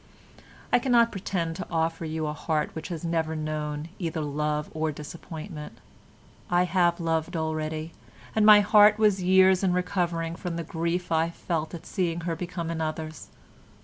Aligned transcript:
"I 0.73 0.79
cannot 0.79 1.11
pretend 1.11 1.55
to 1.57 1.67
offer 1.69 2.05
you 2.05 2.25
a 2.25 2.33
heart 2.33 2.73
which 2.73 2.87
has 2.87 3.05
never 3.05 3.35
known 3.35 3.89
either 3.99 4.21
love 4.21 4.71
or 4.73 4.91
disappointment. 4.91 5.77
I 6.49 6.63
have 6.63 6.99
loved 6.99 7.37
already, 7.37 7.93
and 8.35 8.43
my 8.43 8.61
heart 8.61 8.97
was 8.97 9.21
years 9.21 9.63
in 9.63 9.73
recovering 9.73 10.35
from 10.35 10.55
the 10.55 10.63
grief 10.63 11.11
I 11.11 11.29
felt 11.29 11.75
at 11.75 11.85
seeing 11.85 12.21
her 12.21 12.35
become 12.35 12.71
another's. 12.71 13.29